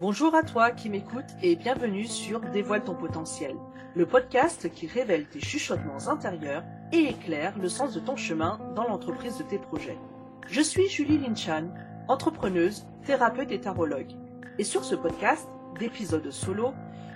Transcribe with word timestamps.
Bonjour 0.00 0.32
à 0.36 0.44
toi 0.44 0.70
qui 0.70 0.90
m'écoutes 0.90 1.34
et 1.42 1.56
bienvenue 1.56 2.06
sur 2.06 2.38
Dévoile 2.38 2.84
ton 2.84 2.94
potentiel, 2.94 3.56
le 3.96 4.06
podcast 4.06 4.70
qui 4.70 4.86
révèle 4.86 5.26
tes 5.26 5.40
chuchotements 5.40 6.06
intérieurs 6.06 6.62
et 6.92 7.08
éclaire 7.08 7.58
le 7.58 7.68
sens 7.68 7.94
de 7.94 7.98
ton 7.98 8.14
chemin 8.14 8.60
dans 8.76 8.84
l'entreprise 8.84 9.38
de 9.38 9.42
tes 9.42 9.58
projets. 9.58 9.98
Je 10.46 10.60
suis 10.60 10.88
Julie 10.88 11.18
Linchan, 11.18 11.74
entrepreneuse, 12.06 12.86
thérapeute 13.04 13.50
et 13.50 13.60
tarologue. 13.60 14.12
Et 14.58 14.62
sur 14.62 14.84
ce 14.84 14.94
podcast, 14.94 15.48
d'épisodes 15.80 16.30
solo, 16.30 16.74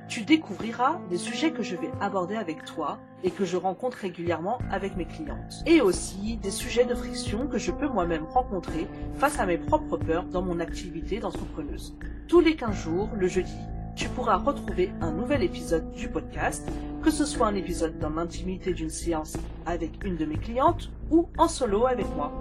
tu 0.09 0.25
découvriras 0.25 1.01
des 1.11 1.17
sujets 1.17 1.53
que 1.53 1.63
je 1.63 1.77
vais 1.77 1.91
aborder 2.01 2.37
avec 2.37 2.65
toi 2.65 2.99
et 3.25 3.31
que 3.31 3.45
je 3.45 3.57
rencontre 3.57 3.99
régulièrement 3.99 4.59
avec 4.71 4.97
mes 4.97 5.07
clientes. 5.07 5.63
Et 5.67 5.81
aussi 5.81 6.37
des 6.37 6.51
sujets 6.51 6.85
de 6.85 6.95
friction 6.95 7.47
que 7.47 7.59
je 7.59 7.71
peux 7.71 7.89
moi-même 7.89 8.25
rencontrer 8.25 8.89
face 9.15 9.39
à 9.39 9.47
mes 9.47 9.59
propres 9.59 9.97
peurs 9.97 10.25
dans 10.25 10.43
mon 10.43 10.61
activité 10.61 11.19
d'entrepreneuse. 11.19 11.97
Tous 12.29 12.41
les 12.41 12.57
15 12.57 12.75
jours, 12.75 13.09
le 13.17 13.29
jeudi, 13.29 13.59
tu 13.95 14.09
pourras 14.09 14.37
retrouver 14.37 14.91
un 15.01 15.13
nouvel 15.13 15.43
épisode 15.43 15.93
du 15.93 16.09
podcast, 16.09 16.71
que 17.03 17.11
ce 17.11 17.25
soit 17.25 17.47
un 17.47 17.55
épisode 17.55 17.99
dans 17.99 18.11
l'intimité 18.11 18.73
d'une 18.73 18.91
séance 18.91 19.37
avec 19.67 20.05
une 20.05 20.17
de 20.17 20.25
mes 20.25 20.39
clientes 20.39 20.91
ou 21.11 21.29
en 21.37 21.49
solo 21.49 21.87
avec 21.87 22.07
moi. 22.17 22.33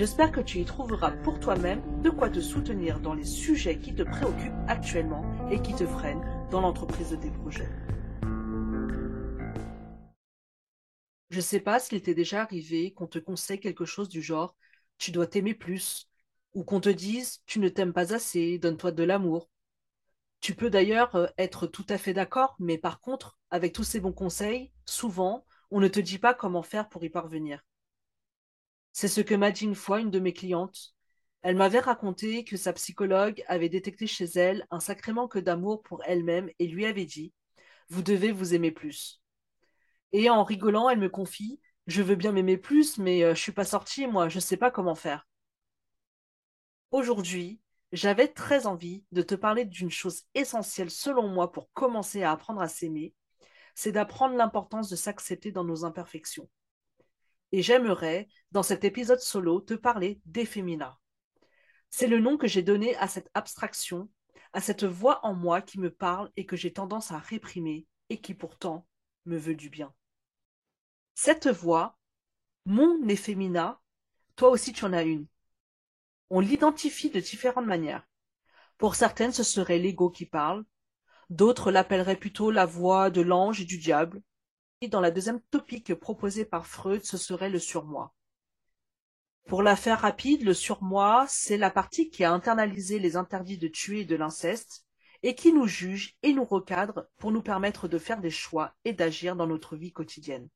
J'espère 0.00 0.32
que 0.32 0.40
tu 0.40 0.60
y 0.60 0.64
trouveras 0.64 1.10
pour 1.10 1.38
toi-même 1.40 1.82
de 2.00 2.08
quoi 2.08 2.30
te 2.30 2.40
soutenir 2.40 3.00
dans 3.00 3.12
les 3.12 3.26
sujets 3.26 3.76
qui 3.76 3.94
te 3.94 4.02
préoccupent 4.02 4.54
actuellement 4.66 5.22
et 5.50 5.60
qui 5.60 5.74
te 5.74 5.86
freinent 5.86 6.24
dans 6.50 6.62
l'entreprise 6.62 7.10
de 7.10 7.16
tes 7.16 7.30
projets. 7.30 7.68
Je 11.28 11.40
sais 11.42 11.60
pas 11.60 11.78
s'il 11.78 12.00
t'est 12.00 12.14
déjà 12.14 12.40
arrivé 12.40 12.94
qu'on 12.94 13.08
te 13.08 13.18
conseille 13.18 13.60
quelque 13.60 13.84
chose 13.84 14.08
du 14.08 14.22
genre 14.22 14.56
tu 14.96 15.10
dois 15.10 15.26
t'aimer 15.26 15.52
plus 15.52 16.08
ou 16.54 16.64
qu'on 16.64 16.80
te 16.80 16.88
dise 16.88 17.42
tu 17.44 17.58
ne 17.58 17.68
t'aimes 17.68 17.92
pas 17.92 18.14
assez, 18.14 18.58
donne-toi 18.58 18.92
de 18.92 19.02
l'amour. 19.02 19.50
Tu 20.40 20.54
peux 20.54 20.70
d'ailleurs 20.70 21.14
euh, 21.14 21.26
être 21.36 21.66
tout 21.66 21.84
à 21.90 21.98
fait 21.98 22.14
d'accord, 22.14 22.56
mais 22.58 22.78
par 22.78 23.02
contre, 23.02 23.38
avec 23.50 23.74
tous 23.74 23.84
ces 23.84 24.00
bons 24.00 24.14
conseils, 24.14 24.72
souvent, 24.86 25.44
on 25.70 25.78
ne 25.78 25.88
te 25.88 26.00
dit 26.00 26.18
pas 26.18 26.32
comment 26.32 26.62
faire 26.62 26.88
pour 26.88 27.04
y 27.04 27.10
parvenir. 27.10 27.62
C'est 28.92 29.08
ce 29.08 29.20
que 29.20 29.34
m'a 29.34 29.50
dit 29.50 29.64
une 29.64 29.74
fois 29.74 30.00
une 30.00 30.10
de 30.10 30.18
mes 30.18 30.32
clientes. 30.32 30.94
Elle 31.42 31.56
m'avait 31.56 31.80
raconté 31.80 32.44
que 32.44 32.56
sa 32.56 32.72
psychologue 32.72 33.42
avait 33.48 33.68
détecté 33.68 34.06
chez 34.06 34.26
elle 34.26 34.66
un 34.70 34.80
sacré 34.80 35.12
manque 35.12 35.38
d'amour 35.38 35.82
pour 35.82 36.02
elle-même 36.04 36.50
et 36.58 36.66
lui 36.66 36.84
avait 36.84 37.06
dit 37.06 37.32
Vous 37.88 38.02
devez 38.02 38.32
vous 38.32 38.54
aimer 38.54 38.70
plus. 38.70 39.22
Et 40.12 40.28
en 40.30 40.44
rigolant, 40.44 40.88
elle 40.90 40.98
me 40.98 41.08
confie 41.08 41.60
Je 41.86 42.02
veux 42.02 42.16
bien 42.16 42.32
m'aimer 42.32 42.58
plus, 42.58 42.98
mais 42.98 43.22
euh, 43.24 43.34
je 43.34 43.40
suis 43.40 43.52
pas 43.52 43.64
sortie, 43.64 44.06
moi, 44.06 44.28
je 44.28 44.40
sais 44.40 44.56
pas 44.56 44.70
comment 44.70 44.94
faire. 44.94 45.26
Aujourd'hui, 46.90 47.60
j'avais 47.92 48.28
très 48.28 48.66
envie 48.66 49.04
de 49.12 49.22
te 49.22 49.34
parler 49.34 49.64
d'une 49.64 49.90
chose 49.90 50.22
essentielle 50.34 50.90
selon 50.90 51.28
moi 51.28 51.52
pour 51.52 51.72
commencer 51.72 52.22
à 52.22 52.32
apprendre 52.32 52.60
à 52.60 52.68
s'aimer, 52.68 53.14
c'est 53.74 53.92
d'apprendre 53.92 54.36
l'importance 54.36 54.88
de 54.90 54.96
s'accepter 54.96 55.52
dans 55.52 55.64
nos 55.64 55.84
imperfections. 55.84 56.48
Et 57.52 57.62
j'aimerais, 57.62 58.28
dans 58.52 58.62
cet 58.62 58.84
épisode 58.84 59.20
solo, 59.20 59.60
te 59.60 59.74
parler 59.74 60.20
d'Ephémina. 60.26 60.98
C'est 61.90 62.06
le 62.06 62.20
nom 62.20 62.36
que 62.36 62.46
j'ai 62.46 62.62
donné 62.62 62.96
à 62.96 63.08
cette 63.08 63.30
abstraction, 63.34 64.08
à 64.52 64.60
cette 64.60 64.84
voix 64.84 65.24
en 65.24 65.34
moi 65.34 65.60
qui 65.60 65.80
me 65.80 65.90
parle 65.90 66.30
et 66.36 66.46
que 66.46 66.56
j'ai 66.56 66.72
tendance 66.72 67.10
à 67.10 67.18
réprimer 67.18 67.86
et 68.08 68.20
qui 68.20 68.34
pourtant 68.34 68.86
me 69.26 69.36
veut 69.36 69.54
du 69.54 69.70
bien. 69.70 69.92
Cette 71.14 71.48
voix, 71.48 71.98
mon 72.64 73.06
Ephémina, 73.08 73.80
toi 74.36 74.50
aussi 74.50 74.72
tu 74.72 74.84
en 74.84 74.92
as 74.92 75.02
une. 75.02 75.26
On 76.30 76.40
l'identifie 76.40 77.10
de 77.10 77.20
différentes 77.20 77.66
manières. 77.66 78.06
Pour 78.78 78.94
certaines, 78.94 79.32
ce 79.32 79.42
serait 79.42 79.78
l'ego 79.78 80.10
qui 80.10 80.26
parle, 80.26 80.64
d'autres 81.28 81.70
l'appelleraient 81.70 82.16
plutôt 82.16 82.50
la 82.50 82.66
voix 82.66 83.10
de 83.10 83.20
l'ange 83.20 83.60
et 83.60 83.64
du 83.64 83.78
diable, 83.78 84.22
dans 84.88 85.00
la 85.00 85.10
deuxième 85.10 85.40
topique 85.50 85.94
proposée 85.94 86.46
par 86.46 86.66
Freud, 86.66 87.04
ce 87.04 87.18
serait 87.18 87.50
le 87.50 87.58
surmoi. 87.58 88.14
Pour 89.46 89.62
la 89.62 89.76
faire 89.76 90.00
rapide, 90.00 90.42
le 90.42 90.54
surmoi, 90.54 91.26
c'est 91.28 91.58
la 91.58 91.70
partie 91.70 92.08
qui 92.08 92.24
a 92.24 92.32
internalisé 92.32 92.98
les 92.98 93.16
interdits 93.16 93.58
de 93.58 93.68
tuer 93.68 94.00
et 94.00 94.04
de 94.04 94.16
l'inceste, 94.16 94.86
et 95.22 95.34
qui 95.34 95.52
nous 95.52 95.66
juge 95.66 96.16
et 96.22 96.32
nous 96.32 96.44
recadre 96.44 97.08
pour 97.18 97.30
nous 97.30 97.42
permettre 97.42 97.88
de 97.88 97.98
faire 97.98 98.22
des 98.22 98.30
choix 98.30 98.74
et 98.86 98.94
d'agir 98.94 99.36
dans 99.36 99.46
notre 99.46 99.76
vie 99.76 99.92
quotidienne. 99.92 100.48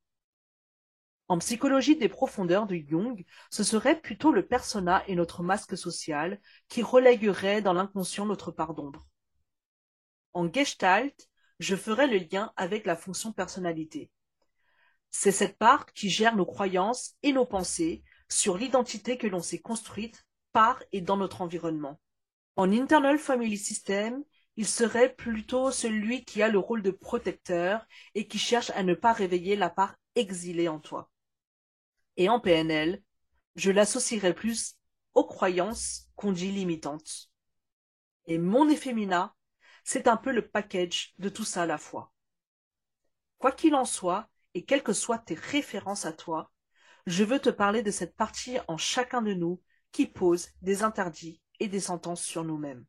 En 1.28 1.38
psychologie 1.38 1.96
des 1.96 2.08
profondeurs 2.08 2.66
de 2.66 2.76
Jung, 2.76 3.24
ce 3.50 3.62
serait 3.62 4.00
plutôt 4.00 4.32
le 4.32 4.46
persona 4.46 5.02
et 5.06 5.14
notre 5.16 5.42
masque 5.42 5.76
social 5.76 6.40
qui 6.68 6.82
relèguerait 6.82 7.60
dans 7.60 7.72
l'inconscient 7.74 8.24
notre 8.24 8.52
part 8.52 8.72
d'ombre. 8.72 9.06
En 10.32 10.50
Gestalt, 10.50 11.28
je 11.58 11.76
ferai 11.76 12.06
le 12.06 12.18
lien 12.18 12.52
avec 12.56 12.86
la 12.86 12.96
fonction 12.96 13.32
personnalité. 13.32 14.10
C'est 15.10 15.32
cette 15.32 15.58
part 15.58 15.86
qui 15.86 16.10
gère 16.10 16.36
nos 16.36 16.46
croyances 16.46 17.14
et 17.22 17.32
nos 17.32 17.46
pensées 17.46 18.02
sur 18.28 18.56
l'identité 18.56 19.16
que 19.16 19.26
l'on 19.26 19.40
s'est 19.40 19.60
construite 19.60 20.24
par 20.52 20.82
et 20.92 21.00
dans 21.00 21.16
notre 21.16 21.40
environnement. 21.40 22.00
En 22.56 22.72
Internal 22.72 23.18
Family 23.18 23.58
System, 23.58 24.22
il 24.56 24.66
serait 24.66 25.14
plutôt 25.14 25.70
celui 25.70 26.24
qui 26.24 26.42
a 26.42 26.48
le 26.48 26.58
rôle 26.58 26.82
de 26.82 26.90
protecteur 26.90 27.86
et 28.14 28.26
qui 28.26 28.38
cherche 28.38 28.70
à 28.70 28.82
ne 28.82 28.94
pas 28.94 29.12
réveiller 29.12 29.56
la 29.56 29.70
part 29.70 29.96
exilée 30.14 30.68
en 30.68 30.78
toi 30.78 31.10
et 32.16 32.28
en 32.28 32.40
PNL, 32.40 33.02
je 33.56 33.70
l'associerais 33.70 34.34
plus 34.34 34.76
aux 35.14 35.24
croyances 35.24 36.08
qu'on 36.16 36.32
dit 36.32 36.50
limitantes. 36.50 37.30
Et 38.26 38.38
mon 38.38 38.68
effémina, 38.68 39.34
c'est 39.84 40.08
un 40.08 40.16
peu 40.16 40.32
le 40.32 40.48
package 40.48 41.14
de 41.18 41.28
tout 41.28 41.44
ça 41.44 41.62
à 41.62 41.66
la 41.66 41.78
fois. 41.78 42.12
Quoi 43.38 43.52
qu'il 43.52 43.74
en 43.74 43.84
soit, 43.84 44.28
et 44.54 44.64
quelles 44.64 44.82
que 44.82 44.92
soient 44.92 45.18
tes 45.18 45.34
références 45.34 46.06
à 46.06 46.12
toi, 46.12 46.50
je 47.06 47.24
veux 47.24 47.38
te 47.38 47.50
parler 47.50 47.82
de 47.82 47.90
cette 47.90 48.16
partie 48.16 48.56
en 48.66 48.78
chacun 48.78 49.20
de 49.20 49.34
nous 49.34 49.60
qui 49.92 50.06
pose 50.06 50.48
des 50.62 50.82
interdits 50.82 51.42
et 51.60 51.68
des 51.68 51.80
sentences 51.80 52.22
sur 52.22 52.44
nous-mêmes. 52.44 52.84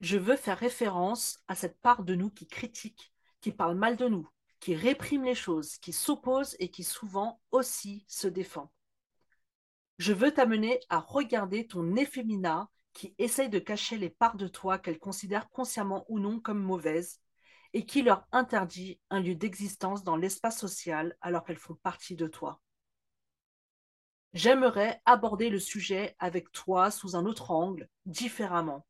Je 0.00 0.16
veux 0.16 0.36
faire 0.36 0.58
référence 0.58 1.40
à 1.48 1.54
cette 1.54 1.78
part 1.80 2.02
de 2.02 2.14
nous 2.14 2.30
qui 2.30 2.48
critique, 2.48 3.12
qui 3.40 3.52
parle 3.52 3.76
mal 3.76 3.96
de 3.96 4.08
nous, 4.08 4.28
qui 4.58 4.74
réprime 4.74 5.24
les 5.24 5.34
choses, 5.34 5.76
qui 5.78 5.92
s'oppose 5.92 6.56
et 6.58 6.70
qui 6.70 6.82
souvent 6.82 7.40
aussi 7.50 8.04
se 8.08 8.26
défend. 8.26 8.72
Je 9.98 10.12
veux 10.12 10.32
t'amener 10.32 10.80
à 10.88 10.98
regarder 10.98 11.66
ton 11.66 11.94
effémina 11.94 12.70
qui 12.92 13.14
essaye 13.18 13.48
de 13.48 13.58
cacher 13.58 13.96
les 13.98 14.10
parts 14.10 14.36
de 14.36 14.48
toi 14.48 14.78
qu'elle 14.78 14.98
considère 14.98 15.48
consciemment 15.50 16.04
ou 16.08 16.18
non 16.18 16.40
comme 16.40 16.62
mauvaises 16.62 17.20
et 17.72 17.86
qui 17.86 18.02
leur 18.02 18.26
interdit 18.32 19.00
un 19.10 19.20
lieu 19.20 19.34
d'existence 19.34 20.04
dans 20.04 20.16
l'espace 20.16 20.58
social 20.58 21.16
alors 21.20 21.44
qu'elles 21.44 21.56
font 21.56 21.76
partie 21.82 22.16
de 22.16 22.26
toi. 22.26 22.60
J'aimerais 24.34 25.00
aborder 25.04 25.50
le 25.50 25.58
sujet 25.58 26.16
avec 26.18 26.50
toi 26.52 26.90
sous 26.90 27.16
un 27.16 27.26
autre 27.26 27.50
angle, 27.50 27.88
différemment, 28.06 28.86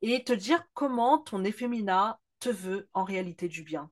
et 0.00 0.24
te 0.24 0.32
dire 0.32 0.64
comment 0.74 1.18
ton 1.18 1.44
effémina 1.44 2.18
te 2.40 2.48
veut 2.48 2.88
en 2.94 3.04
réalité 3.04 3.48
du 3.48 3.62
bien. 3.62 3.90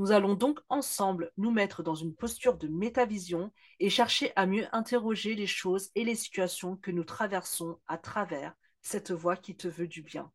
Nous 0.00 0.12
allons 0.12 0.34
donc 0.34 0.60
ensemble 0.70 1.30
nous 1.36 1.50
mettre 1.50 1.82
dans 1.82 1.94
une 1.94 2.14
posture 2.14 2.56
de 2.56 2.68
métavision 2.68 3.52
et 3.80 3.90
chercher 3.90 4.32
à 4.34 4.46
mieux 4.46 4.66
interroger 4.72 5.34
les 5.34 5.46
choses 5.46 5.90
et 5.94 6.04
les 6.04 6.14
situations 6.14 6.78
que 6.78 6.90
nous 6.90 7.04
traversons 7.04 7.78
à 7.86 7.98
travers 7.98 8.54
cette 8.80 9.10
voie 9.10 9.36
qui 9.36 9.54
te 9.58 9.68
veut 9.68 9.88
du 9.88 10.00
bien. 10.00 10.32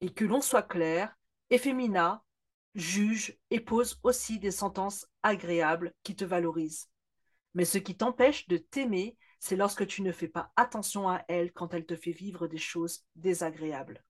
Et 0.00 0.08
que 0.08 0.24
l'on 0.24 0.40
soit 0.40 0.62
clair, 0.62 1.14
Ephémina 1.50 2.24
juge 2.74 3.38
et 3.50 3.60
pose 3.60 4.00
aussi 4.02 4.38
des 4.38 4.50
sentences 4.50 5.06
agréables 5.22 5.92
qui 6.02 6.16
te 6.16 6.24
valorisent. 6.24 6.88
Mais 7.52 7.66
ce 7.66 7.76
qui 7.76 7.98
t'empêche 7.98 8.48
de 8.48 8.56
t'aimer, 8.56 9.18
c'est 9.40 9.56
lorsque 9.56 9.86
tu 9.86 10.00
ne 10.00 10.12
fais 10.12 10.28
pas 10.28 10.54
attention 10.56 11.06
à 11.10 11.22
elle 11.28 11.52
quand 11.52 11.74
elle 11.74 11.84
te 11.84 11.96
fait 11.96 12.12
vivre 12.12 12.46
des 12.46 12.56
choses 12.56 13.04
désagréables. 13.14 14.02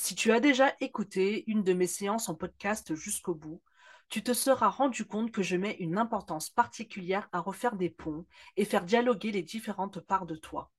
Si 0.00 0.14
tu 0.14 0.30
as 0.30 0.38
déjà 0.38 0.72
écouté 0.80 1.42
une 1.50 1.64
de 1.64 1.72
mes 1.72 1.88
séances 1.88 2.28
en 2.28 2.36
podcast 2.36 2.94
jusqu'au 2.94 3.34
bout, 3.34 3.60
tu 4.08 4.22
te 4.22 4.32
seras 4.32 4.68
rendu 4.68 5.04
compte 5.04 5.32
que 5.32 5.42
je 5.42 5.56
mets 5.56 5.74
une 5.80 5.98
importance 5.98 6.50
particulière 6.50 7.28
à 7.32 7.40
refaire 7.40 7.74
des 7.74 7.90
ponts 7.90 8.24
et 8.56 8.64
faire 8.64 8.84
dialoguer 8.84 9.32
les 9.32 9.42
différentes 9.42 9.98
parts 9.98 10.24
de 10.24 10.36
toi. 10.36 10.70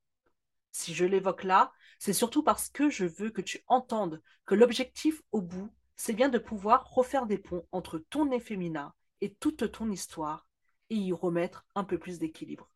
Si 0.72 0.94
je 0.94 1.04
l'évoque 1.04 1.44
là, 1.44 1.74
c'est 2.00 2.14
surtout 2.14 2.44
parce 2.44 2.70
que 2.70 2.90
je 2.90 3.04
veux 3.04 3.30
que 3.30 3.42
tu 3.42 3.62
entendes 3.68 4.22
que 4.46 4.56
l'objectif 4.56 5.22
au 5.34 5.42
bout, 5.42 5.70
c'est 5.98 6.14
bien 6.14 6.30
de 6.30 6.40
pouvoir 6.40 6.90
refaire 6.90 7.26
des 7.26 7.40
ponts 7.40 7.68
entre 7.74 8.00
ton 8.00 8.32
effémina 8.32 8.96
et 9.20 9.34
toute 9.34 9.70
ton 9.74 9.92
histoire 9.92 10.48
et 10.90 10.96
y 10.96 11.12
remettre 11.12 11.66
un 11.76 11.84
peu 11.84 12.00
plus 12.00 12.20
d'équilibre. 12.20 12.72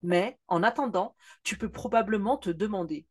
Mais, 0.00 0.38
en 0.46 0.62
attendant, 0.62 1.16
tu 1.42 1.58
peux 1.58 1.72
probablement 1.72 2.36
te 2.36 2.50
demander 2.50 3.08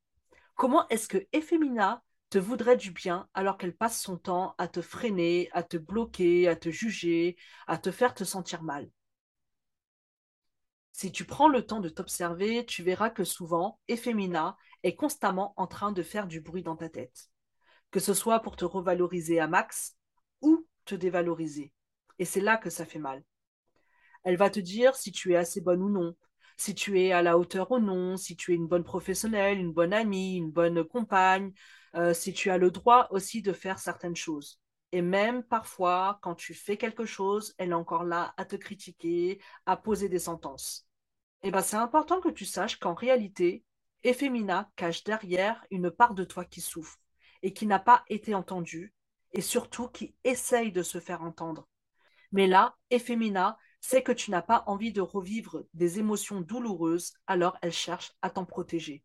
Comment 0.58 0.88
est-ce 0.90 1.08
que 1.08 1.26
Ephémina 1.34 2.04
te 2.32 2.40
voudrait 2.40 2.76
du 2.78 2.92
bien 2.92 3.30
alors 3.36 3.58
qu'elle 3.58 3.78
passe 3.78 4.02
son 4.02 4.18
temps 4.18 4.56
à 4.58 4.68
te 4.68 4.82
freiner, 4.82 5.50
à 5.54 5.64
te 5.64 5.78
bloquer, 5.78 6.50
à 6.50 6.56
te 6.58 6.70
juger, 6.70 7.38
à 7.68 7.78
te 7.78 7.92
faire 7.92 8.14
te 8.14 8.26
sentir 8.26 8.64
mal? 8.64 8.90
Si 10.92 11.12
tu 11.12 11.26
prends 11.26 11.48
le 11.48 11.66
temps 11.66 11.80
de 11.80 11.90
t'observer, 11.90 12.66
tu 12.66 12.82
verras 12.82 13.12
que 13.12 13.24
souvent, 13.24 13.80
Ephémina 13.88 14.58
est 14.82 14.96
constamment 14.96 15.54
en 15.56 15.68
train 15.68 15.92
de 15.92 16.02
faire 16.02 16.26
du 16.28 16.42
bruit 16.42 16.64
dans 16.64 16.76
ta 16.76 16.90
tête, 16.90 17.30
que 17.92 18.00
ce 18.00 18.16
soit 18.16 18.40
pour 18.40 18.56
te 18.56 18.66
revaloriser 18.66 19.40
à 19.40 19.48
max 19.48 19.96
ou 20.42 20.66
te 20.86 20.96
dévaloriser. 20.96 21.72
Et 22.18 22.26
c'est 22.26 22.42
là 22.42 22.58
que 22.58 22.72
ça 22.72 22.86
fait 22.86 23.00
mal. 23.00 23.24
Elle 24.24 24.38
va 24.38 24.50
te 24.50 24.60
dire 24.60 24.96
si 24.96 25.12
tu 25.12 25.34
es 25.34 25.36
assez 25.36 25.62
bonne 25.62 25.84
ou 25.84 25.90
non, 25.90 26.16
si 26.58 26.76
tu 26.76 27.00
es 27.00 27.12
à 27.12 27.22
la 27.22 27.38
hauteur 27.38 27.72
ou 27.72 27.80
non, 27.80 28.18
si 28.18 28.36
tu 28.36 28.52
es 28.52 28.56
une 28.56 28.68
bonne 28.68 28.84
professionnelle, 28.84 29.60
une 29.60 29.74
bonne 29.74 29.94
amie, 29.94 30.38
une 30.38 30.52
bonne 30.52 30.84
compagne, 30.84 31.54
euh, 31.96 32.14
si 32.14 32.34
tu 32.34 32.50
as 32.50 32.58
le 32.58 32.72
droit 32.72 33.08
aussi 33.12 33.42
de 33.42 33.54
faire 33.54 33.80
certaines 33.80 34.16
choses. 34.16 34.60
Et 34.92 35.02
même 35.02 35.44
parfois, 35.44 36.20
quand 36.22 36.36
tu 36.36 36.54
fais 36.54 36.78
quelque 36.78 37.06
chose, 37.06 37.54
elle 37.58 37.72
est 37.72 37.74
encore 37.74 38.04
là 38.04 38.34
à 38.38 38.46
te 38.46 38.56
critiquer, 38.56 39.40
à 39.66 39.78
poser 39.78 40.10
des 40.10 40.20
sentences. 40.20 40.88
Et 41.44 41.50
eh 41.50 41.52
ben, 41.52 41.62
c'est 41.62 41.78
important 41.78 42.20
que 42.20 42.30
tu 42.30 42.46
saches 42.46 42.80
qu'en 42.80 42.96
réalité, 42.96 43.64
Ephémina 44.04 44.72
cache 44.76 45.04
derrière 45.04 45.64
une 45.70 45.92
part 45.92 46.16
de 46.16 46.24
toi 46.24 46.46
qui 46.46 46.62
souffre 46.62 46.98
et 47.44 47.54
qui 47.54 47.68
n'a 47.68 47.80
pas 47.80 48.04
été 48.10 48.34
entendue, 48.34 48.94
et 49.34 49.42
surtout 49.42 49.88
qui 49.88 50.16
essaye 50.24 50.72
de 50.72 50.82
se 50.82 51.00
faire 51.00 51.22
entendre. 51.22 51.68
Mais 52.32 52.48
là, 52.48 52.76
Ephémina 52.90 53.58
sait 53.82 54.04
que 54.04 54.12
tu 54.12 54.32
n'as 54.32 54.42
pas 54.42 54.64
envie 54.68 54.92
de 54.92 55.02
revivre 55.02 55.64
des 55.74 56.00
émotions 56.00 56.42
douloureuses, 56.42 57.14
alors 57.28 57.58
elle 57.62 57.74
cherche 57.74 58.14
à 58.22 58.30
t'en 58.30 58.46
protéger. 58.46 59.04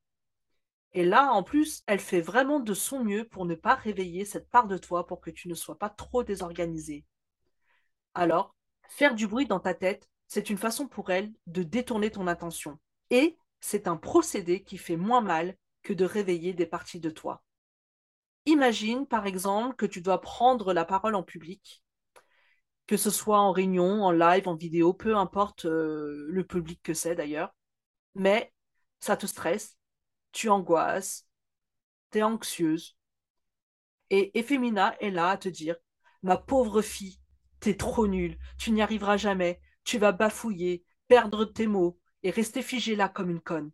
Et 0.95 1.05
là, 1.05 1.33
en 1.33 1.43
plus, 1.43 1.83
elle 1.87 2.01
fait 2.01 2.21
vraiment 2.21 2.61
de 2.61 2.75
son 2.75 3.03
mieux 3.03 3.27
pour 3.27 3.47
ne 3.47 3.55
pas 3.55 3.75
réveiller 3.75 4.25
cette 4.25 4.51
part 4.51 4.67
de 4.67 4.77
toi 4.77 5.07
pour 5.07 5.21
que 5.21 5.31
tu 5.31 5.49
ne 5.49 5.55
sois 5.55 5.79
pas 5.79 5.89
trop 5.89 6.23
désorganisé. 6.23 7.05
Alors, 8.15 8.55
faire 8.89 9.15
du 9.15 9.27
bruit 9.27 9.47
dans 9.47 9.61
ta 9.61 9.75
tête, 9.75 10.09
c'est 10.29 10.51
une 10.51 10.59
façon 10.59 10.87
pour 10.87 11.11
elle 11.11 11.33
de 11.47 11.63
détourner 11.63 12.11
ton 12.11 12.27
attention. 12.27 12.79
Et 13.11 13.37
c'est 13.61 13.87
un 13.87 13.97
procédé 13.97 14.63
qui 14.63 14.77
fait 14.77 14.97
moins 14.97 15.23
mal 15.23 15.57
que 15.83 15.93
de 15.93 16.05
réveiller 16.05 16.53
des 16.53 16.67
parties 16.67 17.01
de 17.01 17.11
toi. 17.11 17.43
Imagine, 18.47 19.07
par 19.07 19.27
exemple, 19.27 19.77
que 19.77 19.87
tu 19.87 20.01
dois 20.01 20.21
prendre 20.21 20.73
la 20.73 20.85
parole 20.85 21.15
en 21.15 21.23
public, 21.23 21.83
que 22.87 22.97
ce 22.97 23.11
soit 23.11 23.41
en 23.41 23.53
réunion, 23.53 24.05
en 24.05 24.11
live, 24.13 24.49
en 24.49 24.55
vidéo, 24.57 24.93
peu 24.93 25.17
importe 25.17 25.67
euh, 25.67 26.27
le 26.29 26.45
public 26.47 26.81
que 26.83 26.95
c'est 26.95 27.15
d'ailleurs, 27.15 27.55
mais 28.15 28.53
ça 29.01 29.17
te 29.17 29.27
stresse, 29.27 29.79
tu 30.33 30.49
angoisses, 30.51 31.27
tu 32.13 32.19
es 32.19 32.23
anxieuse. 32.23 32.97
Et 34.11 34.39
Ephémina 34.39 34.97
est 35.01 35.11
là 35.11 35.31
à 35.31 35.37
te 35.37 35.49
dire 35.49 35.77
Ma 36.23 36.37
pauvre 36.37 36.83
fille, 36.83 37.19
t'es 37.61 37.77
trop 37.77 38.07
nulle, 38.07 38.39
tu 38.59 38.71
n'y 38.71 38.81
arriveras 38.83 39.17
jamais, 39.17 39.61
tu 39.85 39.99
vas 39.99 40.13
bafouiller, 40.13 40.85
perdre 41.09 41.45
tes 41.45 41.67
mots 41.67 41.99
et 42.23 42.31
rester 42.31 42.63
figée 42.63 42.95
là 42.95 43.09
comme 43.09 43.31
une 43.31 43.41
conne. 43.41 43.73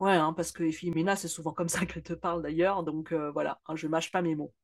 Ouais, 0.00 0.12
hein, 0.14 0.32
parce 0.34 0.52
que 0.52 0.64
Ephémina, 0.64 1.16
c'est 1.16 1.28
souvent 1.28 1.52
comme 1.54 1.68
ça 1.70 1.86
qu'elle 1.86 2.02
te 2.04 2.14
parle 2.14 2.42
d'ailleurs, 2.42 2.84
donc 2.84 3.12
euh, 3.12 3.30
voilà, 3.32 3.60
hein, 3.66 3.76
je 3.76 3.88
mâche 3.88 4.12
pas 4.12 4.22
mes 4.22 4.36
mots. 4.36 4.54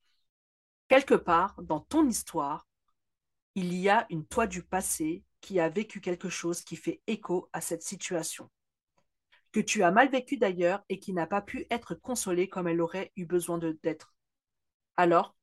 Quelque 0.89 1.15
part, 1.15 1.55
dans 1.63 1.81
ton 1.81 2.07
histoire, 2.09 2.67
il 3.55 3.75
y 3.75 3.89
a 3.89 4.07
une 4.11 4.27
toi 4.27 4.47
du 4.47 4.63
passé 4.63 5.25
qui 5.41 5.61
a 5.61 5.69
vécu 5.69 6.01
quelque 6.01 6.29
chose 6.29 6.63
qui 6.63 6.77
fait 6.77 7.03
écho 7.07 7.49
à 7.53 7.61
cette 7.61 7.83
situation 7.83 8.51
que 9.53 9.61
tu 9.61 9.83
as 9.83 9.91
mal 9.91 10.11
vécu 10.11 10.37
d'ailleurs 10.37 10.83
et 10.89 10.99
qui 10.99 11.13
n'a 11.13 11.27
pas 11.27 11.43
pu 11.43 11.67
être 11.71 11.95
consolée 11.95 12.49
comme 12.49 12.69
elle 12.69 12.81
aurait 12.81 13.13
eu 13.17 13.27
besoin 13.27 13.59
d'être. 13.59 14.15
Alors, 14.97 15.37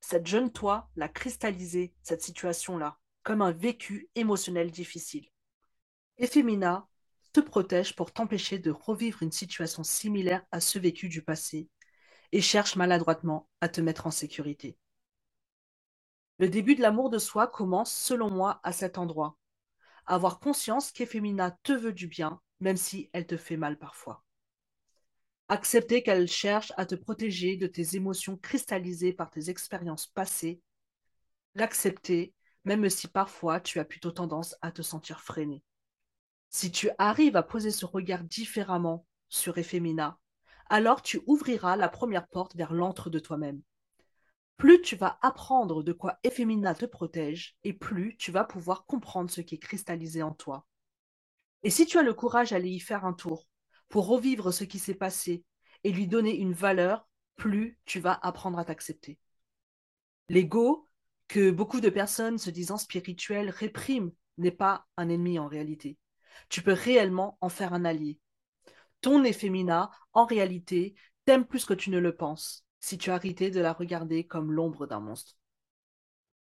cette 0.00 0.26
jeune 0.26 0.52
toi 0.52 0.88
l'a 0.96 1.08
cristallisé, 1.08 1.92
cette 2.02 2.22
situation-là, 2.22 2.98
comme 3.22 3.42
un 3.42 3.52
vécu 3.52 4.08
émotionnel 4.14 4.70
difficile. 4.70 5.28
Ephémina 6.18 6.88
te 7.32 7.40
protège 7.40 7.94
pour 7.96 8.12
t'empêcher 8.12 8.58
de 8.58 8.70
revivre 8.70 9.22
une 9.22 9.32
situation 9.32 9.84
similaire 9.84 10.44
à 10.52 10.60
ce 10.60 10.78
vécu 10.78 11.08
du 11.08 11.22
passé 11.22 11.68
et 12.32 12.40
cherche 12.40 12.76
maladroitement 12.76 13.48
à 13.60 13.68
te 13.68 13.80
mettre 13.80 14.06
en 14.06 14.10
sécurité. 14.10 14.76
Le 16.40 16.48
début 16.48 16.74
de 16.74 16.80
l'amour 16.80 17.10
de 17.10 17.18
soi 17.18 17.46
commence, 17.46 17.92
selon 17.92 18.30
moi, 18.30 18.60
à 18.62 18.72
cet 18.72 18.98
endroit. 18.98 19.36
Avoir 20.06 20.40
conscience 20.40 20.90
qu'Ephémina 20.90 21.52
te 21.62 21.72
veut 21.72 21.92
du 21.92 22.08
bien 22.08 22.40
même 22.60 22.78
si 22.78 23.10
elle 23.12 23.26
te 23.26 23.36
fait 23.36 23.58
mal 23.58 23.78
parfois. 23.78 24.24
Accepter 25.48 26.02
qu'elle 26.02 26.28
cherche 26.28 26.72
à 26.78 26.86
te 26.86 26.94
protéger 26.94 27.56
de 27.56 27.66
tes 27.66 27.94
émotions 27.96 28.38
cristallisées 28.38 29.12
par 29.12 29.30
tes 29.30 29.50
expériences 29.50 30.06
passées. 30.06 30.62
L'accepter, 31.54 32.32
même 32.64 32.88
si 32.88 33.06
parfois 33.06 33.60
tu 33.60 33.78
as 33.78 33.84
plutôt 33.84 34.12
tendance 34.12 34.56
à 34.62 34.72
te 34.72 34.80
sentir 34.80 35.20
freiné. 35.20 35.62
Si 36.48 36.70
tu 36.70 36.88
arrives 36.96 37.36
à 37.36 37.42
poser 37.42 37.70
ce 37.70 37.84
regard 37.84 38.24
différemment 38.24 39.06
sur 39.28 39.58
Ephémina, 39.58 40.18
alors 40.70 41.02
tu 41.02 41.20
ouvriras 41.26 41.76
la 41.76 41.90
première 41.90 42.28
porte 42.28 42.54
vers 42.56 42.72
l'antre 42.72 43.10
de 43.10 43.18
toi-même. 43.18 43.60
Plus 44.60 44.82
tu 44.82 44.94
vas 44.94 45.18
apprendre 45.22 45.82
de 45.82 45.94
quoi 45.94 46.18
Ephémina 46.22 46.74
te 46.74 46.84
protège, 46.84 47.56
et 47.64 47.72
plus 47.72 48.18
tu 48.18 48.30
vas 48.30 48.44
pouvoir 48.44 48.84
comprendre 48.84 49.30
ce 49.30 49.40
qui 49.40 49.54
est 49.54 49.58
cristallisé 49.58 50.22
en 50.22 50.32
toi. 50.32 50.66
Et 51.62 51.70
si 51.70 51.86
tu 51.86 51.96
as 51.96 52.02
le 52.02 52.12
courage 52.12 52.50
d'aller 52.50 52.68
y 52.68 52.78
faire 52.78 53.06
un 53.06 53.14
tour 53.14 53.48
pour 53.88 54.06
revivre 54.06 54.52
ce 54.52 54.64
qui 54.64 54.78
s'est 54.78 54.94
passé 54.94 55.46
et 55.82 55.90
lui 55.90 56.06
donner 56.06 56.36
une 56.36 56.52
valeur, 56.52 57.08
plus 57.36 57.78
tu 57.86 58.00
vas 58.00 58.20
apprendre 58.20 58.58
à 58.58 58.66
t'accepter. 58.66 59.18
L'ego, 60.28 60.86
que 61.26 61.50
beaucoup 61.50 61.80
de 61.80 61.88
personnes 61.88 62.36
se 62.36 62.50
disant 62.50 62.76
spirituelles 62.76 63.48
répriment, 63.48 64.12
n'est 64.36 64.50
pas 64.50 64.86
un 64.98 65.08
ennemi 65.08 65.38
en 65.38 65.46
réalité. 65.46 65.96
Tu 66.50 66.60
peux 66.60 66.74
réellement 66.74 67.38
en 67.40 67.48
faire 67.48 67.72
un 67.72 67.86
allié. 67.86 68.18
Ton 69.00 69.24
effémina, 69.24 69.90
en 70.12 70.26
réalité, 70.26 70.96
t'aime 71.24 71.46
plus 71.46 71.64
que 71.64 71.72
tu 71.72 71.88
ne 71.88 71.98
le 71.98 72.14
penses, 72.14 72.66
si 72.80 72.98
tu 72.98 73.10
arrêté 73.10 73.50
de 73.50 73.60
la 73.60 73.72
regarder 73.72 74.26
comme 74.26 74.52
l'ombre 74.52 74.86
d'un 74.86 75.00
monstre. 75.00 75.36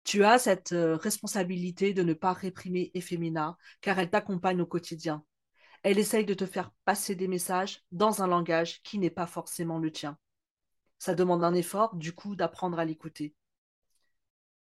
Tu 0.04 0.24
as 0.24 0.38
cette 0.38 0.72
euh, 0.72 0.96
responsabilité 0.96 1.94
de 1.94 2.02
ne 2.02 2.14
pas 2.14 2.32
réprimer 2.32 2.90
Ephémina, 2.94 3.56
car 3.80 3.98
elle 3.98 4.10
t'accompagne 4.10 4.60
au 4.60 4.66
quotidien. 4.66 5.24
Elle 5.82 5.98
essaye 5.98 6.24
de 6.24 6.34
te 6.34 6.46
faire 6.46 6.72
passer 6.84 7.14
des 7.14 7.28
messages 7.28 7.82
dans 7.92 8.22
un 8.22 8.26
langage 8.26 8.82
qui 8.82 8.98
n'est 8.98 9.10
pas 9.10 9.26
forcément 9.26 9.78
le 9.78 9.92
tien. 9.92 10.18
Ça 10.98 11.14
demande 11.14 11.44
un 11.44 11.54
effort, 11.54 11.96
du 11.96 12.12
coup, 12.14 12.36
d'apprendre 12.36 12.78
à 12.78 12.84
l'écouter. 12.84 13.34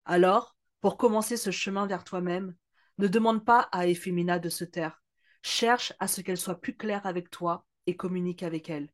Alors, 0.06 0.56
pour 0.82 0.98
commencer 0.98 1.38
ce 1.38 1.52
chemin 1.52 1.88
vers 1.88 2.04
toi-même, 2.04 2.56
ne 2.98 3.08
demande 3.08 3.44
pas 3.44 3.68
à 3.72 3.88
Ephémina 3.88 4.40
de 4.40 4.50
se 4.50 4.64
taire. 4.64 5.04
Cherche 5.42 5.94
à 6.00 6.08
ce 6.08 6.22
qu'elle 6.22 6.38
soit 6.38 6.62
plus 6.62 6.76
claire 6.76 7.06
avec 7.06 7.30
toi 7.30 7.66
et 7.88 7.96
communique 7.96 8.44
avec 8.44 8.70
elle. 8.70 8.90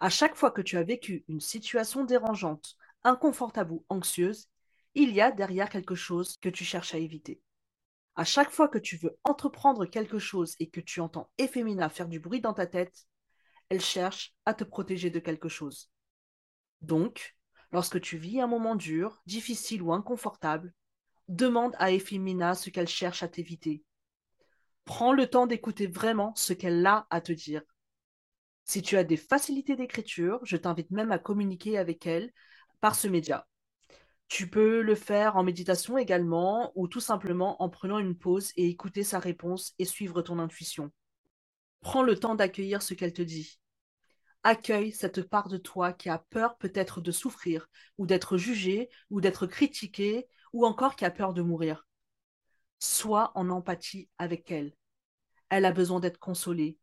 À 0.00 0.10
chaque 0.10 0.36
fois 0.36 0.50
que 0.52 0.62
tu 0.62 0.76
as 0.76 0.84
vécu 0.84 1.24
une 1.28 1.40
situation 1.40 2.04
dérangeante, 2.04 2.76
inconfortable 3.02 3.72
ou 3.72 3.84
anxieuse, 3.88 4.48
il 4.94 5.12
y 5.12 5.20
a 5.20 5.32
derrière 5.32 5.68
quelque 5.68 5.94
chose 5.94 6.36
que 6.38 6.48
tu 6.48 6.64
cherches 6.64 6.94
à 6.94 6.98
éviter. 6.98 7.40
À 8.14 8.24
chaque 8.24 8.50
fois 8.50 8.68
que 8.68 8.78
tu 8.78 8.96
veux 8.96 9.16
entreprendre 9.24 9.86
quelque 9.86 10.18
chose 10.18 10.56
et 10.60 10.68
que 10.68 10.80
tu 10.80 11.00
entends 11.00 11.30
Ephémina 11.38 11.88
faire 11.88 12.08
du 12.08 12.20
bruit 12.20 12.40
dans 12.40 12.52
ta 12.52 12.66
tête, 12.66 13.06
elle 13.68 13.80
cherche 13.80 14.34
à 14.44 14.54
te 14.54 14.64
protéger 14.64 15.10
de 15.10 15.18
quelque 15.18 15.48
chose. 15.48 15.90
Donc, 16.80 17.36
lorsque 17.72 18.00
tu 18.00 18.16
vis 18.18 18.40
un 18.40 18.46
moment 18.46 18.76
dur, 18.76 19.20
difficile 19.26 19.82
ou 19.82 19.92
inconfortable, 19.92 20.72
demande 21.28 21.74
à 21.78 21.90
Ephémina 21.90 22.54
ce 22.54 22.70
qu'elle 22.70 22.88
cherche 22.88 23.22
à 23.22 23.28
t'éviter. 23.28 23.82
Prends 24.84 25.12
le 25.12 25.26
temps 25.26 25.46
d'écouter 25.46 25.86
vraiment 25.86 26.32
ce 26.34 26.52
qu'elle 26.52 26.86
a 26.86 27.06
à 27.10 27.20
te 27.20 27.32
dire. 27.32 27.62
Si 28.68 28.82
tu 28.82 28.98
as 28.98 29.04
des 29.04 29.16
facilités 29.16 29.76
d'écriture, 29.76 30.40
je 30.42 30.58
t'invite 30.58 30.90
même 30.90 31.10
à 31.10 31.18
communiquer 31.18 31.78
avec 31.78 32.06
elle 32.06 32.30
par 32.82 32.96
ce 32.96 33.08
média. 33.08 33.48
Tu 34.28 34.50
peux 34.50 34.82
le 34.82 34.94
faire 34.94 35.36
en 35.36 35.42
méditation 35.42 35.96
également 35.96 36.70
ou 36.74 36.86
tout 36.86 37.00
simplement 37.00 37.62
en 37.62 37.70
prenant 37.70 37.98
une 37.98 38.14
pause 38.14 38.52
et 38.56 38.68
écouter 38.68 39.04
sa 39.04 39.20
réponse 39.20 39.72
et 39.78 39.86
suivre 39.86 40.20
ton 40.20 40.38
intuition. 40.38 40.92
Prends 41.80 42.02
le 42.02 42.18
temps 42.18 42.34
d'accueillir 42.34 42.82
ce 42.82 42.92
qu'elle 42.92 43.14
te 43.14 43.22
dit. 43.22 43.58
Accueille 44.42 44.92
cette 44.92 45.22
part 45.22 45.48
de 45.48 45.56
toi 45.56 45.94
qui 45.94 46.10
a 46.10 46.22
peur 46.28 46.58
peut-être 46.58 47.00
de 47.00 47.10
souffrir 47.10 47.70
ou 47.96 48.04
d'être 48.06 48.36
jugée 48.36 48.90
ou 49.08 49.22
d'être 49.22 49.46
critiquée 49.46 50.28
ou 50.52 50.66
encore 50.66 50.94
qui 50.94 51.06
a 51.06 51.10
peur 51.10 51.32
de 51.32 51.40
mourir. 51.40 51.86
Sois 52.80 53.32
en 53.34 53.48
empathie 53.48 54.10
avec 54.18 54.50
elle. 54.50 54.74
Elle 55.48 55.64
a 55.64 55.72
besoin 55.72 56.00
d'être 56.00 56.18
consolée 56.18 56.76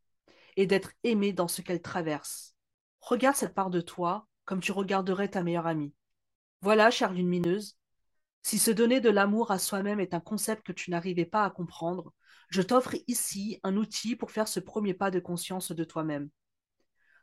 et 0.55 0.67
d'être 0.67 0.91
aimée 1.03 1.33
dans 1.33 1.47
ce 1.47 1.61
qu'elle 1.61 1.81
traverse. 1.81 2.55
Regarde 3.01 3.35
cette 3.35 3.53
part 3.53 3.69
de 3.69 3.81
toi 3.81 4.27
comme 4.45 4.61
tu 4.61 4.71
regarderais 4.71 5.29
ta 5.29 5.43
meilleure 5.43 5.67
amie. 5.67 5.93
Voilà, 6.61 6.91
chère 6.91 7.11
lune 7.11 7.27
mineuse, 7.27 7.77
si 8.43 8.59
se 8.59 8.69
donner 8.69 9.01
de 9.01 9.09
l'amour 9.09 9.49
à 9.49 9.57
soi-même 9.57 9.99
est 9.99 10.13
un 10.13 10.19
concept 10.19 10.63
que 10.67 10.71
tu 10.71 10.91
n'arrivais 10.91 11.25
pas 11.25 11.45
à 11.45 11.49
comprendre, 11.49 12.13
je 12.49 12.61
t'offre 12.61 12.95
ici 13.07 13.59
un 13.63 13.75
outil 13.75 14.15
pour 14.15 14.29
faire 14.29 14.47
ce 14.47 14.59
premier 14.59 14.93
pas 14.93 15.09
de 15.09 15.19
conscience 15.19 15.71
de 15.71 15.83
toi-même. 15.83 16.29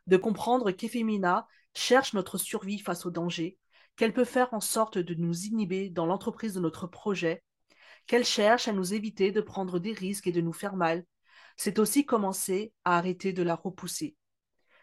De 0.05 0.17
comprendre 0.17 0.71
qu'Ephémina 0.71 1.47
cherche 1.73 2.13
notre 2.13 2.37
survie 2.37 2.79
face 2.79 3.05
au 3.05 3.09
danger, 3.09 3.57
qu'elle 3.95 4.13
peut 4.13 4.25
faire 4.25 4.53
en 4.53 4.59
sorte 4.59 4.97
de 4.97 5.13
nous 5.13 5.45
inhiber 5.45 5.89
dans 5.89 6.05
l'entreprise 6.05 6.55
de 6.55 6.59
notre 6.59 6.87
projet, 6.87 7.41
qu'elle 8.05 8.25
cherche 8.25 8.67
à 8.67 8.73
nous 8.73 8.93
éviter 8.93 9.31
de 9.31 9.39
prendre 9.39 9.79
des 9.79 9.93
risques 9.93 10.27
et 10.27 10.33
de 10.33 10.41
nous 10.41 10.51
faire 10.51 10.75
mal, 10.75 11.05
c'est 11.57 11.79
aussi 11.79 12.05
commencer 12.05 12.73
à 12.85 12.97
arrêter 12.97 13.33
de 13.33 13.43
la 13.43 13.55
repousser. 13.55 14.15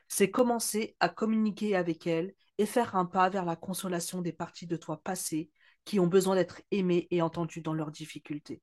c'est 0.08 0.30
commencer 0.30 0.96
à 1.00 1.08
communiquer 1.08 1.76
avec 1.76 2.06
elle 2.06 2.34
et 2.58 2.66
faire 2.66 2.96
un 2.96 3.06
pas 3.06 3.28
vers 3.30 3.44
la 3.44 3.56
consolation 3.56 4.22
des 4.22 4.32
parties 4.32 4.66
de 4.66 4.76
toi 4.76 5.00
passées 5.02 5.50
qui 5.84 6.00
ont 6.00 6.06
besoin 6.06 6.34
d'être 6.34 6.62
aimées 6.70 7.08
et 7.10 7.22
entendues 7.22 7.62
dans 7.62 7.74
leurs 7.74 7.90
difficultés. 7.90 8.60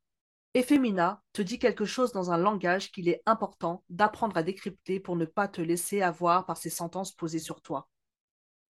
Ephémina 0.54 1.24
te 1.34 1.42
dit 1.42 1.60
quelque 1.60 1.86
chose 1.86 2.12
dans 2.12 2.32
un 2.32 2.38
langage 2.38 2.92
qu'il 2.92 3.10
est 3.10 3.22
important 3.26 3.84
d'apprendre 3.90 4.38
à 4.38 4.44
décrypter 4.44 5.00
pour 5.00 5.16
ne 5.16 5.26
pas 5.26 5.48
te 5.48 5.62
laisser 5.62 6.02
avoir 6.02 6.46
par 6.46 6.58
ces 6.58 6.70
sentences 6.70 7.14
posées 7.14 7.40
sur 7.40 7.62
toi. 7.62 7.90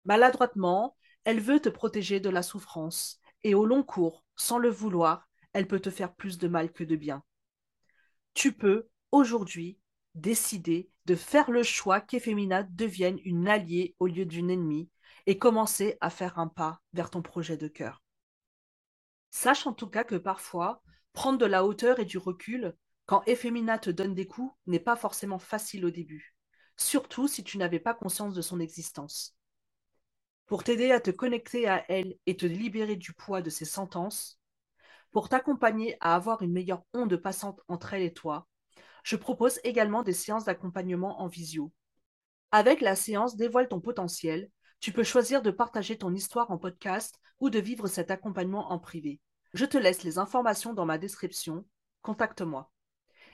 Maladroitement, 0.05 0.97
elle 1.25 1.41
veut 1.41 1.61
te 1.61 1.69
protéger 1.69 2.21
de 2.21 2.31
la 2.31 2.43
souffrance, 2.43 3.21
et 3.43 3.55
au 3.55 3.67
long 3.67 3.83
cours, 3.83 4.25
sans 4.37 4.59
le 4.59 4.71
vouloir, 4.71 5.29
elle 5.53 5.67
peut 5.67 5.81
te 5.81 5.91
faire 5.91 6.15
plus 6.15 6.39
de 6.39 6.49
mal 6.49 6.73
que 6.73 6.85
de 6.85 6.97
bien. 6.97 7.23
Tu 8.35 8.53
peux, 8.53 8.89
aujourd'hui, 9.15 9.79
décider 10.17 10.91
de 11.07 11.15
faire 11.15 11.53
le 11.53 11.63
choix 11.63 12.01
qu'Ephémina 12.01 12.65
devienne 12.65 13.21
une 13.25 13.47
alliée 13.49 13.95
au 14.01 14.09
lieu 14.09 14.27
d'une 14.27 14.51
ennemie 14.51 14.91
et 15.27 15.39
commencer 15.39 15.97
à 16.01 16.11
faire 16.11 16.41
un 16.41 16.49
pas 16.49 16.81
vers 16.95 17.11
ton 17.11 17.23
projet 17.23 17.57
de 17.57 17.69
cœur. 17.69 18.03
Sache 19.31 19.69
en 19.69 19.73
tout 19.73 19.87
cas 19.87 20.03
que 20.03 20.17
parfois, 20.17 20.83
prendre 21.13 21.39
de 21.39 21.47
la 21.47 21.65
hauteur 21.65 22.01
et 22.01 22.05
du 22.05 22.19
recul 22.19 22.75
quand 23.07 23.23
Ephémina 23.27 23.79
te 23.79 23.91
donne 23.91 24.15
des 24.15 24.27
coups 24.27 24.53
n'est 24.67 24.81
pas 24.81 24.97
forcément 24.97 25.39
facile 25.39 25.85
au 25.85 25.91
début, 25.91 26.35
surtout 26.77 27.29
si 27.29 27.45
tu 27.45 27.57
n'avais 27.57 27.81
pas 27.81 27.95
conscience 27.95 28.35
de 28.35 28.43
son 28.43 28.59
existence. 28.59 29.37
Pour 30.47 30.65
t'aider 30.65 30.91
à 30.91 30.99
te 30.99 31.13
connecter 31.13 31.69
à 31.69 31.85
elle 31.89 32.17
et 32.27 32.37
te 32.37 32.47
libérer 32.47 32.97
du 32.97 33.13
poids 33.13 33.43
de 33.43 33.51
ses 33.51 33.65
sentences, 33.65 34.41
pour 35.13 35.29
t'accompagner 35.29 35.97
à 36.01 36.17
avoir 36.17 36.43
une 36.43 36.53
meilleure 36.53 36.83
onde 36.93 37.17
passante 37.17 37.61
entre 37.69 37.95
elle 37.95 38.03
et 38.03 38.13
toi, 38.13 38.49
je 39.05 39.17
propose 39.17 39.61
également 39.63 40.03
des 40.03 40.13
séances 40.13 40.45
d'accompagnement 40.45 41.21
en 41.21 41.29
visio. 41.29 41.73
Avec 42.51 42.81
la 42.81 42.97
séance 42.97 43.37
Dévoile 43.37 43.69
ton 43.69 43.81
potentiel, 43.81 44.51
tu 44.81 44.93
peux 44.93 45.05
choisir 45.05 45.43
de 45.43 45.51
partager 45.51 45.97
ton 45.97 46.13
histoire 46.13 46.51
en 46.51 46.59
podcast 46.59 47.21
ou 47.39 47.51
de 47.51 47.59
vivre 47.59 47.87
cet 47.87 48.11
accompagnement 48.11 48.73
en 48.73 48.79
privé. 48.79 49.21
Je 49.53 49.67
te 49.67 49.79
laisse 49.79 50.03
les 50.03 50.19
informations 50.19 50.75
dans 50.75 50.87
ma 50.87 50.99
description. 50.99 51.67
Contacte-moi. 52.03 52.73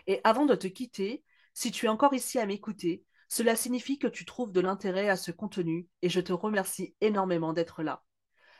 Et 0.06 0.20
avant 0.24 0.44
de 0.44 0.54
te 0.54 0.66
quitter, 0.66 1.24
si 1.54 1.70
tu 1.70 1.86
es 1.86 1.88
encore 1.88 2.14
ici 2.14 2.38
à 2.38 2.46
m'écouter, 2.46 3.04
cela 3.28 3.54
signifie 3.54 3.98
que 3.98 4.08
tu 4.08 4.24
trouves 4.24 4.52
de 4.52 4.60
l'intérêt 4.60 5.08
à 5.08 5.16
ce 5.16 5.30
contenu 5.30 5.88
et 6.02 6.08
je 6.08 6.20
te 6.20 6.32
remercie 6.32 6.96
énormément 7.00 7.52
d'être 7.52 7.82
là. 7.82 8.02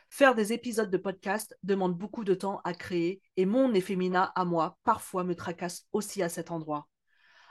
Faire 0.09 0.35
des 0.35 0.53
épisodes 0.53 0.89
de 0.89 0.97
podcast 0.97 1.57
demande 1.63 1.97
beaucoup 1.97 2.23
de 2.23 2.33
temps 2.33 2.61
à 2.63 2.73
créer 2.73 3.21
et 3.35 3.45
mon 3.45 3.73
effémina 3.73 4.31
à 4.35 4.45
moi 4.45 4.77
parfois 4.83 5.23
me 5.23 5.35
tracasse 5.35 5.87
aussi 5.93 6.21
à 6.23 6.29
cet 6.29 6.51
endroit. 6.51 6.87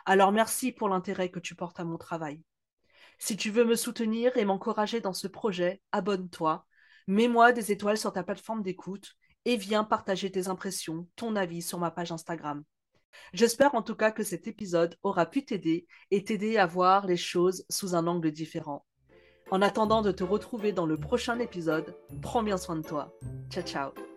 Alors 0.07 0.33
merci 0.33 0.73
pour 0.73 0.89
l'intérêt 0.89 1.31
que 1.31 1.41
tu 1.41 1.55
portes 1.55 1.81
à 1.81 1.85
mon 1.85 1.99
travail. 1.99 2.43
Si 3.19 3.37
tu 3.37 3.51
veux 3.51 3.65
me 3.65 3.77
soutenir 3.77 4.37
et 4.37 4.45
m'encourager 4.45 5.01
dans 5.01 5.13
ce 5.13 5.29
projet, 5.29 5.83
abonne-toi, 5.93 6.67
mets-moi 7.07 7.53
des 7.53 7.71
étoiles 7.71 7.99
sur 7.99 8.13
ta 8.13 8.23
plateforme 8.23 8.63
d'écoute 8.63 9.15
et 9.45 9.57
viens 9.57 9.85
partager 9.85 10.31
tes 10.31 10.49
impressions, 10.49 11.07
ton 11.17 11.37
avis 11.37 11.63
sur 11.63 11.79
ma 11.79 11.91
page 11.91 12.13
Instagram. 12.13 12.65
J'espère 13.33 13.75
en 13.75 13.83
tout 13.83 13.95
cas 13.95 14.11
que 14.11 14.23
cet 14.23 14.47
épisode 14.47 14.97
aura 15.03 15.27
pu 15.27 15.45
t'aider 15.45 15.87
et 16.11 16.25
t'aider 16.25 16.57
à 16.57 16.67
voir 16.67 17.07
les 17.07 17.17
choses 17.17 17.65
sous 17.69 17.95
un 17.95 18.07
angle 18.07 18.33
différent. 18.33 18.87
En 19.51 19.63
attendant 19.63 20.03
de 20.03 20.13
te 20.13 20.23
retrouver 20.23 20.73
dans 20.73 20.87
le 20.87 20.97
prochain 20.97 21.39
épisode, 21.41 21.97
prends 22.23 22.43
bien 22.43 22.57
soin 22.57 22.77
de 22.77 22.87
toi. 22.87 23.13
Ciao 23.51 23.65
ciao 23.65 24.10